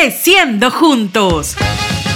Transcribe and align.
Creciendo 0.00 0.70
juntos. 0.70 1.56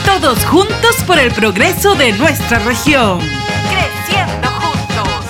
Todos 0.06 0.44
juntos 0.44 1.02
por 1.04 1.18
el 1.18 1.32
progreso 1.32 1.96
de 1.96 2.12
nuestra 2.12 2.60
región. 2.60 3.18
Creciendo 3.18 4.48
juntos. 4.50 5.24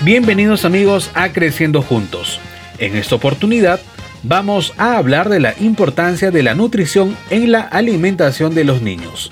Bienvenidos 0.00 0.64
amigos 0.64 1.10
a 1.12 1.34
Creciendo 1.34 1.82
juntos. 1.82 2.40
En 2.78 2.96
esta 2.96 3.16
oportunidad 3.16 3.78
vamos 4.22 4.72
a 4.78 4.96
hablar 4.96 5.28
de 5.28 5.38
la 5.38 5.54
importancia 5.60 6.30
de 6.30 6.42
la 6.42 6.54
nutrición 6.54 7.14
en 7.28 7.52
la 7.52 7.60
alimentación 7.60 8.54
de 8.54 8.64
los 8.64 8.80
niños. 8.80 9.30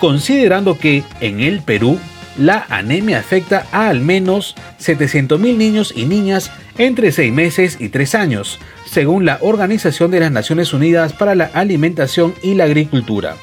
Considerando 0.00 0.76
que 0.76 1.04
en 1.20 1.38
el 1.38 1.62
Perú 1.62 2.00
la 2.36 2.66
anemia 2.68 3.20
afecta 3.20 3.64
a 3.70 3.88
al 3.90 4.00
menos 4.00 4.56
700.000 4.80 5.56
niños 5.56 5.92
y 5.94 6.04
niñas 6.04 6.50
entre 6.78 7.12
6 7.12 7.32
meses 7.32 7.76
y 7.78 7.90
3 7.90 8.16
años, 8.16 8.58
según 8.90 9.24
la 9.24 9.38
Organización 9.40 10.10
de 10.10 10.20
las 10.20 10.32
Naciones 10.32 10.72
Unidas 10.72 11.12
para 11.12 11.34
la 11.34 11.50
Alimentación 11.54 12.34
y 12.42 12.54
la 12.54 12.64
Agricultura. 12.64 13.36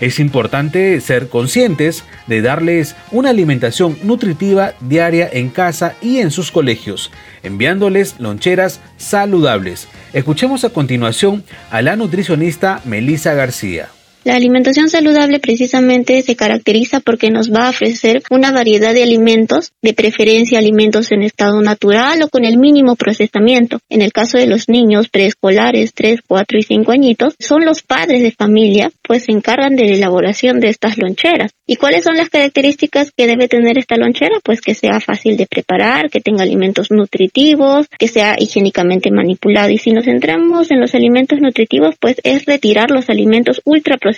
Es 0.00 0.18
importante 0.18 0.98
ser 1.00 1.28
conscientes 1.28 2.04
de 2.26 2.40
darles 2.40 2.96
una 3.10 3.30
alimentación 3.30 3.98
nutritiva 4.02 4.72
diaria 4.80 5.28
en 5.30 5.50
casa 5.50 5.94
y 6.00 6.18
en 6.18 6.30
sus 6.30 6.50
colegios, 6.50 7.10
enviándoles 7.42 8.18
loncheras 8.18 8.80
saludables. 8.96 9.88
Escuchemos 10.14 10.64
a 10.64 10.70
continuación 10.70 11.44
a 11.70 11.82
la 11.82 11.96
nutricionista 11.96 12.80
Melissa 12.86 13.34
García. 13.34 13.88
La 14.22 14.36
alimentación 14.36 14.90
saludable 14.90 15.40
precisamente 15.40 16.20
se 16.20 16.36
caracteriza 16.36 17.00
porque 17.00 17.30
nos 17.30 17.50
va 17.50 17.66
a 17.66 17.70
ofrecer 17.70 18.22
una 18.30 18.52
variedad 18.52 18.92
de 18.92 19.02
alimentos, 19.02 19.72
de 19.80 19.94
preferencia 19.94 20.58
alimentos 20.58 21.10
en 21.10 21.22
estado 21.22 21.62
natural 21.62 22.22
o 22.22 22.28
con 22.28 22.44
el 22.44 22.58
mínimo 22.58 22.96
procesamiento. 22.96 23.78
En 23.88 24.02
el 24.02 24.12
caso 24.12 24.36
de 24.36 24.46
los 24.46 24.68
niños 24.68 25.08
preescolares 25.08 25.94
3, 25.94 26.20
4 26.28 26.58
y 26.58 26.62
5 26.62 26.92
añitos, 26.92 27.34
son 27.38 27.64
los 27.64 27.82
padres 27.82 28.22
de 28.22 28.32
familia 28.32 28.90
pues 29.02 29.24
se 29.24 29.32
encargan 29.32 29.74
de 29.74 29.86
la 29.86 29.94
elaboración 29.94 30.60
de 30.60 30.68
estas 30.68 30.98
loncheras. 30.98 31.52
¿Y 31.66 31.76
cuáles 31.76 32.04
son 32.04 32.16
las 32.16 32.28
características 32.28 33.12
que 33.16 33.26
debe 33.26 33.48
tener 33.48 33.78
esta 33.78 33.96
lonchera? 33.96 34.36
Pues 34.44 34.60
que 34.60 34.74
sea 34.74 35.00
fácil 35.00 35.36
de 35.36 35.46
preparar, 35.46 36.10
que 36.10 36.20
tenga 36.20 36.42
alimentos 36.42 36.90
nutritivos, 36.90 37.86
que 37.98 38.06
sea 38.06 38.36
higiénicamente 38.38 39.10
manipulado. 39.10 39.70
Y 39.70 39.78
si 39.78 39.92
nos 39.92 40.04
centramos 40.04 40.70
en 40.70 40.80
los 40.80 40.94
alimentos 40.94 41.40
nutritivos, 41.40 41.94
pues 41.98 42.16
es 42.22 42.44
retirar 42.44 42.90
los 42.90 43.08
alimentos 43.08 43.62
ultra 43.64 43.96
procesados 43.96 44.09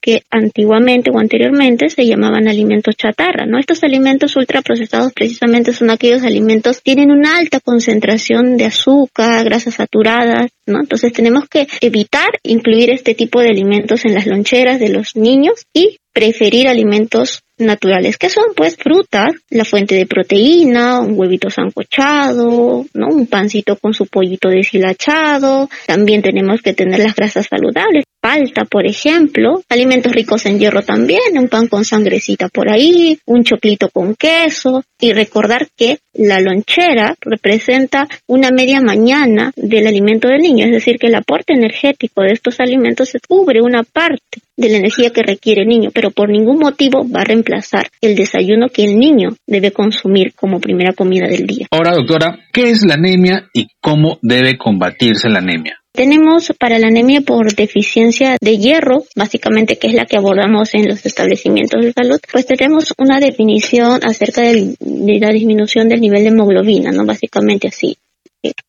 que 0.00 0.22
antiguamente 0.30 1.10
o 1.12 1.18
anteriormente 1.18 1.90
se 1.90 2.06
llamaban 2.06 2.48
alimentos 2.48 2.96
chatarra, 2.96 3.46
¿no? 3.46 3.58
Estos 3.58 3.82
alimentos 3.84 4.36
ultraprocesados 4.36 5.12
precisamente 5.12 5.72
son 5.72 5.90
aquellos 5.90 6.22
alimentos 6.22 6.78
que 6.78 6.94
tienen 6.94 7.10
una 7.10 7.36
alta 7.38 7.60
concentración 7.60 8.56
de 8.56 8.66
azúcar, 8.66 9.44
grasas 9.44 9.74
saturadas, 9.74 10.50
¿no? 10.66 10.80
Entonces 10.80 11.12
tenemos 11.12 11.48
que 11.48 11.66
evitar 11.80 12.30
incluir 12.42 12.90
este 12.90 13.14
tipo 13.14 13.40
de 13.40 13.48
alimentos 13.48 14.04
en 14.04 14.14
las 14.14 14.26
loncheras 14.26 14.80
de 14.80 14.88
los 14.88 15.16
niños 15.16 15.66
y 15.72 15.98
preferir 16.12 16.68
alimentos 16.68 17.42
naturales, 17.58 18.16
que 18.16 18.28
son 18.28 18.46
pues 18.56 18.76
frutas, 18.76 19.32
la 19.50 19.64
fuente 19.64 19.94
de 19.94 20.06
proteína, 20.06 21.00
un 21.00 21.18
huevito 21.18 21.50
sancochado, 21.50 22.86
¿no? 22.94 23.06
un 23.08 23.26
pancito 23.26 23.76
con 23.76 23.94
su 23.94 24.06
pollito 24.06 24.48
deshilachado, 24.48 25.68
también 25.86 26.22
tenemos 26.22 26.62
que 26.62 26.72
tener 26.72 27.00
las 27.00 27.14
grasas 27.14 27.46
saludables, 27.48 28.04
palta, 28.20 28.64
por 28.64 28.86
ejemplo, 28.86 29.62
alimentos 29.68 30.12
ricos 30.12 30.46
en 30.46 30.58
hierro 30.58 30.82
también, 30.82 31.38
un 31.38 31.48
pan 31.48 31.68
con 31.68 31.84
sangrecita 31.84 32.48
por 32.48 32.70
ahí, 32.70 33.18
un 33.26 33.44
choclito 33.44 33.88
con 33.88 34.14
queso 34.14 34.82
y 35.00 35.12
recordar 35.12 35.68
que 35.76 35.98
la 36.12 36.40
lonchera 36.40 37.14
representa 37.20 38.06
una 38.26 38.50
media 38.50 38.80
mañana 38.80 39.52
del 39.56 39.86
alimento 39.86 40.28
del 40.28 40.40
niño, 40.40 40.66
es 40.66 40.72
decir, 40.72 40.98
que 40.98 41.06
el 41.06 41.14
aporte 41.14 41.54
energético 41.54 42.22
de 42.22 42.32
estos 42.32 42.60
alimentos 42.60 43.08
se 43.08 43.20
cubre 43.20 43.62
una 43.62 43.82
parte 43.82 44.40
de 44.56 44.68
la 44.68 44.76
energía 44.76 45.10
que 45.10 45.22
requiere 45.22 45.62
el 45.62 45.68
niño, 45.68 45.90
pero 45.94 46.10
por 46.10 46.28
ningún 46.28 46.58
motivo 46.58 47.06
va 47.08 47.22
a 47.22 47.24
reemplazar 47.24 47.88
el 48.02 48.14
desayuno 48.14 48.68
que 48.68 48.84
el 48.84 48.98
niño 48.98 49.30
debe 49.46 49.72
consumir 49.72 50.34
como 50.34 50.60
primera 50.60 50.92
comida 50.92 51.26
del 51.28 51.46
día. 51.46 51.66
Ahora, 51.70 51.92
doctora, 51.92 52.38
¿qué 52.52 52.70
es 52.70 52.84
la 52.84 52.94
anemia 52.94 53.48
y 53.54 53.68
cómo 53.80 54.18
debe 54.20 54.58
combatirse 54.58 55.30
la 55.30 55.38
anemia? 55.38 55.79
Tenemos 55.92 56.52
para 56.58 56.78
la 56.78 56.86
anemia 56.86 57.20
por 57.20 57.54
deficiencia 57.54 58.36
de 58.40 58.58
hierro, 58.58 59.04
básicamente 59.16 59.76
que 59.76 59.88
es 59.88 59.94
la 59.94 60.06
que 60.06 60.16
abordamos 60.16 60.74
en 60.74 60.88
los 60.88 61.04
establecimientos 61.04 61.84
de 61.84 61.92
salud, 61.92 62.20
pues 62.32 62.46
tenemos 62.46 62.94
una 62.96 63.18
definición 63.18 64.00
acerca 64.04 64.42
de, 64.42 64.76
la 64.80 65.30
disminución 65.30 65.88
del 65.88 66.00
nivel 66.00 66.22
de 66.22 66.28
hemoglobina, 66.28 66.92
¿no? 66.92 67.04
Básicamente 67.04 67.68
así 67.68 67.98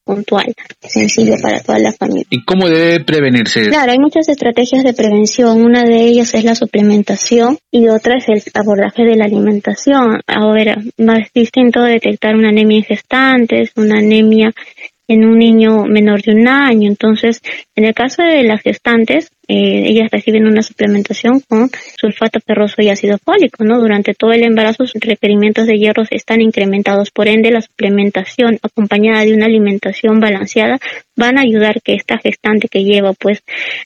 puntual, 0.04 0.54
sencillo 0.82 1.36
para 1.42 1.62
toda 1.62 1.80
la 1.80 1.94
familia. 1.94 2.28
¿Y 2.30 2.44
cómo 2.44 2.68
debe 2.68 3.04
prevenirse? 3.04 3.70
Claro, 3.70 3.92
hay 3.92 4.00
muchas 4.00 4.28
estrategias 4.28 4.84
de 4.84 4.94
prevención. 4.94 5.64
Una 5.64 5.84
de 5.84 6.02
ellas 6.02 6.34
es 6.34 6.44
la 6.44 6.56
suplementación 6.56 7.58
y 7.72 7.88
otra 7.88 8.18
es 8.18 8.28
el 8.28 8.42
abordaje 8.53 9.03
de 9.03 9.16
la 9.16 9.26
alimentación. 9.26 10.20
Ahora, 10.28 10.76
más 10.98 11.30
distinto 11.34 11.82
detectar 11.84 12.36
una 12.36 12.50
anemia 12.50 12.80
en 12.80 12.84
gestantes, 12.84 13.72
una 13.76 14.00
anemia 14.00 14.52
en 15.08 15.26
un 15.26 15.38
niño 15.38 15.86
menor 15.86 16.22
de 16.22 16.34
un 16.34 16.48
año. 16.48 16.88
Entonces, 16.88 17.42
en 17.76 17.86
el 17.86 17.94
caso 17.94 18.24
de 18.24 18.44
las 18.44 18.62
gestantes, 18.62 19.30
eh, 19.48 19.90
ellas 19.90 20.10
reciben 20.10 20.46
una 20.46 20.62
suplementación 20.62 21.42
con 21.42 21.70
sulfato 21.98 22.40
ferroso 22.40 22.76
y 22.82 22.90
ácido 22.90 23.18
fólico, 23.18 23.64
¿no? 23.66 23.80
Durante 23.80 24.14
todo 24.14 24.32
el 24.32 24.44
embarazo 24.44 24.86
sus 24.86 25.02
requerimientos 25.02 25.68
de 25.68 25.78
hierro 25.78 26.04
están 26.10 26.40
incrementados, 26.40 27.12
por 27.12 27.28
ende 27.28 27.52
la 27.52 27.62
suplementación 27.62 28.60
acompañada 28.62 29.26
de 29.26 29.34
una 29.34 29.48
alimentación 29.48 30.20
balanceada 30.20 30.80
van 31.18 31.38
a 31.38 31.42
ayudar 31.42 31.82
que 31.82 31.96
esta 31.96 32.18
gestante 32.18 32.68
que 32.70 32.84
lleva 32.84 33.14
pues 33.14 33.44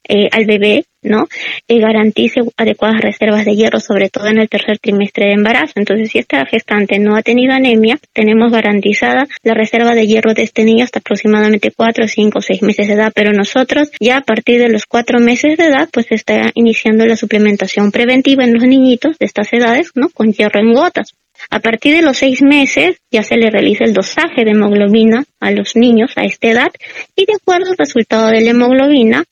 eh, 0.07 0.29
al 0.31 0.45
bebé 0.45 0.85
¿no? 1.05 1.27
Eh, 1.67 1.79
garantice 1.79 2.41
adecuadas 2.57 3.01
reservas 3.01 3.45
de 3.45 3.55
hierro, 3.55 3.79
sobre 3.79 4.09
todo 4.09 4.27
en 4.27 4.39
el 4.39 4.49
tercer 4.49 4.79
trimestre 4.79 5.27
de 5.27 5.33
embarazo. 5.33 5.73
Entonces, 5.75 6.09
si 6.11 6.19
esta 6.19 6.45
gestante 6.45 6.99
no 6.99 7.15
ha 7.15 7.21
tenido 7.21 7.53
anemia, 7.53 7.97
tenemos 8.13 8.51
garantizada 8.51 9.27
la 9.43 9.53
reserva 9.53 9.95
de 9.95 10.07
hierro 10.07 10.33
de 10.33 10.43
este 10.43 10.63
niño 10.63 10.83
hasta 10.83 10.99
aproximadamente 10.99 11.71
4, 11.71 12.07
5, 12.07 12.41
6 12.41 12.61
meses 12.63 12.87
de 12.87 12.93
edad, 12.93 13.11
pero 13.15 13.31
nosotros 13.31 13.89
ya 13.99 14.17
a 14.17 14.21
partir 14.21 14.59
de 14.59 14.69
los 14.69 14.85
4 14.85 15.19
meses 15.19 15.57
de 15.57 15.65
edad, 15.65 15.89
pues 15.91 16.07
está 16.09 16.51
iniciando 16.53 17.05
la 17.05 17.15
suplementación 17.15 17.91
preventiva 17.91 18.43
en 18.43 18.53
los 18.53 18.63
niñitos 18.63 19.17
de 19.17 19.25
estas 19.25 19.51
edades, 19.53 19.91
¿no? 19.95 20.09
Con 20.09 20.33
hierro 20.33 20.59
en 20.59 20.73
gotas. 20.73 21.13
A 21.49 21.59
partir 21.59 21.95
de 21.95 22.01
los 22.01 22.17
seis 22.17 22.41
meses 22.41 22.97
ya 23.11 23.23
se 23.23 23.37
le 23.37 23.49
realiza 23.49 23.83
el 23.83 23.93
dosaje 23.93 24.43
de 24.45 24.51
hemoglobina 24.51 25.25
a 25.39 25.51
los 25.51 25.75
niños 25.75 26.11
a 26.15 26.23
esta 26.23 26.47
edad 26.47 26.71
y 27.15 27.25
de 27.25 27.33
acuerdo 27.33 27.71
al 27.71 27.77
resultado 27.77 28.27
de 28.27 28.41
la 28.41 28.51
hemoglobina, 28.51 29.23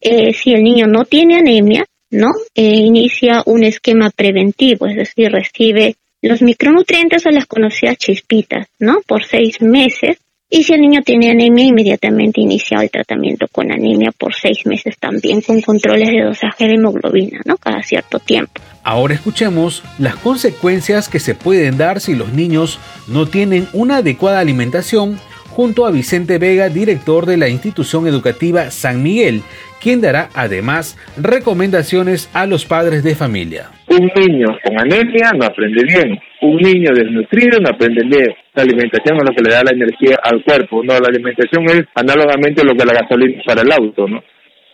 eh, 0.00 0.32
si 0.32 0.52
el 0.52 0.62
niño 0.62 0.86
no 0.86 1.04
tiene 1.04 1.36
anemia, 1.38 1.84
¿no? 2.10 2.30
Eh, 2.54 2.76
inicia 2.76 3.42
un 3.46 3.64
esquema 3.64 4.10
preventivo, 4.10 4.86
es 4.86 4.96
decir, 4.96 5.30
recibe 5.30 5.96
los 6.20 6.42
micronutrientes 6.42 7.26
o 7.26 7.30
las 7.30 7.46
conocidas 7.46 7.96
chispitas, 7.96 8.66
¿no? 8.78 9.00
Por 9.06 9.24
seis 9.24 9.60
meses 9.60 10.18
y 10.54 10.64
si 10.64 10.74
el 10.74 10.82
niño 10.82 11.00
tiene 11.00 11.30
anemia, 11.30 11.64
inmediatamente 11.64 12.42
inicia 12.42 12.76
el 12.82 12.90
tratamiento 12.90 13.46
con 13.50 13.72
anemia 13.72 14.12
por 14.12 14.34
seis 14.34 14.66
meses 14.66 14.98
también, 14.98 15.40
con 15.40 15.62
controles 15.62 16.10
de 16.10 16.24
dosaje 16.24 16.66
de 16.66 16.74
hemoglobina, 16.74 17.40
¿no? 17.46 17.56
Cada 17.56 17.82
cierto 17.82 18.18
tiempo. 18.18 18.60
Ahora 18.82 19.14
escuchemos 19.14 19.82
las 19.98 20.14
consecuencias 20.16 21.08
que 21.08 21.20
se 21.20 21.34
pueden 21.34 21.78
dar 21.78 22.02
si 22.02 22.14
los 22.14 22.34
niños 22.34 22.78
no 23.08 23.24
tienen 23.24 23.66
una 23.72 23.96
adecuada 23.96 24.40
alimentación 24.40 25.18
junto 25.48 25.86
a 25.86 25.90
Vicente 25.90 26.36
Vega, 26.36 26.68
director 26.68 27.24
de 27.24 27.38
la 27.38 27.48
institución 27.48 28.06
educativa 28.06 28.70
San 28.70 29.02
Miguel, 29.02 29.42
quien 29.82 30.00
dará 30.00 30.28
además 30.34 30.96
recomendaciones 31.16 32.30
a 32.34 32.46
los 32.46 32.64
padres 32.64 33.02
de 33.02 33.14
familia. 33.14 33.70
Un 33.88 34.10
niño 34.14 34.46
con 34.64 34.78
anemia 34.78 35.32
no 35.36 35.44
aprende 35.44 35.84
bien, 35.84 36.18
un 36.40 36.56
niño 36.56 36.90
desnutrido 36.94 37.60
no 37.60 37.70
aprende 37.70 38.02
bien. 38.06 38.34
La 38.54 38.62
alimentación 38.62 39.16
es 39.16 39.24
lo 39.28 39.34
que 39.34 39.42
le 39.42 39.54
da 39.54 39.62
la 39.64 39.74
energía 39.74 40.16
al 40.22 40.42
cuerpo, 40.44 40.82
no, 40.84 40.94
la 40.94 41.08
alimentación 41.08 41.64
es 41.64 41.82
análogamente 41.94 42.64
lo 42.64 42.74
que 42.74 42.84
la 42.84 42.94
gasolina 42.94 43.42
para 43.46 43.62
el 43.62 43.72
auto, 43.72 44.06
¿no? 44.06 44.22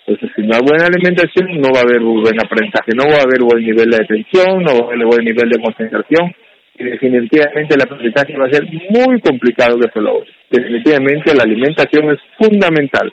Entonces, 0.07 0.31
si 0.35 0.43
no 0.43 0.55
hay 0.55 0.63
buena 0.63 0.87
alimentación, 0.87 1.61
no 1.61 1.69
va 1.69 1.81
a 1.81 1.83
haber 1.83 2.01
buen 2.01 2.41
aprendizaje, 2.41 2.93
no 2.97 3.05
va 3.05 3.21
a 3.21 3.29
haber 3.29 3.43
buen 3.43 3.63
nivel 3.63 3.91
de 3.91 3.97
atención, 3.97 4.63
no 4.65 4.73
va 4.73 4.81
a 4.81 4.89
haber 4.89 5.05
buen 5.05 5.25
nivel 5.25 5.51
de 5.51 5.61
concentración, 5.61 6.33
y 6.79 6.85
definitivamente 6.85 7.75
el 7.75 7.83
aprendizaje 7.83 8.39
va 8.39 8.47
a 8.47 8.51
ser 8.51 8.65
muy 8.65 9.21
complicado 9.21 9.79
que 9.79 9.91
se 9.93 10.01
logre. 10.01 10.31
Definitivamente 10.51 11.35
la 11.35 11.43
alimentación 11.43 12.11
es 12.11 12.21
fundamental. 12.39 13.13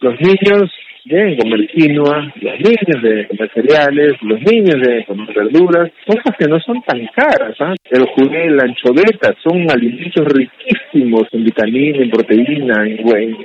Los 0.00 0.14
niños 0.20 0.70
deben 1.06 1.36
comer 1.38 1.68
quinoa, 1.68 2.32
los 2.40 2.58
niños 2.58 3.02
de 3.02 3.28
comer 3.28 3.50
cereales, 3.54 4.14
los 4.22 4.40
niños 4.42 4.76
de 4.82 5.06
verduras, 5.34 5.90
cosas 6.06 6.36
que 6.38 6.46
no 6.46 6.58
son 6.60 6.82
tan 6.82 7.06
caras. 7.14 7.56
¿ah? 7.60 7.74
El 7.90 8.06
juré, 8.06 8.50
la 8.50 8.64
anchoveta, 8.64 9.34
son 9.42 9.70
alimentos 9.70 10.26
riquísimos 10.26 11.22
en 11.32 11.44
vitamina, 11.44 11.98
en 12.02 12.10
proteína, 12.10 12.86
en 12.86 13.06
huevo. 13.06 13.38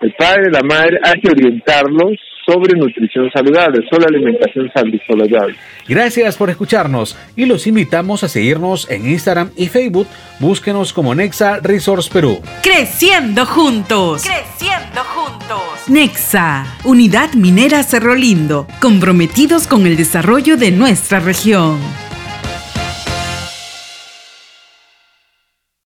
El 0.00 0.12
padre, 0.12 0.50
la 0.52 0.60
madre, 0.62 0.98
hay 1.02 1.20
que 1.20 1.30
orientarlos 1.30 2.20
sobre 2.46 2.78
nutrición 2.78 3.28
saludable, 3.32 3.84
sobre 3.90 4.06
alimentación 4.06 4.70
saludable. 4.72 5.56
Gracias 5.88 6.36
por 6.36 6.50
escucharnos 6.50 7.18
y 7.34 7.46
los 7.46 7.66
invitamos 7.66 8.22
a 8.22 8.28
seguirnos 8.28 8.88
en 8.90 9.08
Instagram 9.10 9.50
y 9.56 9.66
Facebook. 9.66 10.06
Búsquenos 10.38 10.92
como 10.92 11.14
Nexa 11.14 11.58
Resource 11.60 12.10
Perú. 12.12 12.40
Creciendo 12.62 13.44
juntos. 13.46 14.22
Creciendo 14.22 15.00
juntos. 15.02 15.25
Nexa, 15.88 16.66
Unidad 16.82 17.34
Minera 17.34 17.84
Cerro 17.84 18.16
Lindo, 18.16 18.66
comprometidos 18.80 19.68
con 19.68 19.86
el 19.86 19.96
desarrollo 19.96 20.56
de 20.56 20.72
nuestra 20.72 21.20
región. 21.20 21.78